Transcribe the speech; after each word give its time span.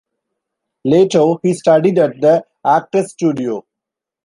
Later 0.83 1.35
he 1.43 1.53
studied 1.53 1.99
at 1.99 2.19
the 2.21 2.43
Actors 2.65 3.11
Studio. 3.11 3.67